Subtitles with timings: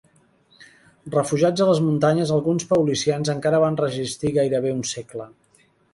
[1.15, 5.29] Refugiats a les muntanyes alguns paulicians encara van resistir gairebé un segle.